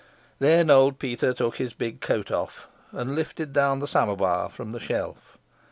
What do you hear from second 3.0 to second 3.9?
lifted down the